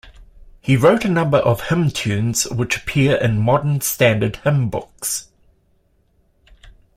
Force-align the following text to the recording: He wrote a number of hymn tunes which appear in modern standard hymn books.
He 0.61 0.75
wrote 0.77 1.05
a 1.05 1.09
number 1.09 1.37
of 1.37 1.67
hymn 1.67 1.91
tunes 1.91 2.45
which 2.45 2.75
appear 2.75 3.17
in 3.17 3.37
modern 3.39 3.81
standard 3.81 4.37
hymn 4.37 4.67
books. 4.67 5.29